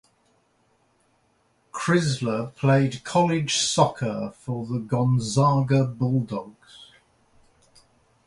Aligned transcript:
Crisler 1.71 2.55
played 2.55 3.03
college 3.03 3.57
soccer 3.57 4.33
for 4.35 4.65
the 4.65 4.79
Gonzaga 4.79 5.83
Bulldogs. 5.85 6.87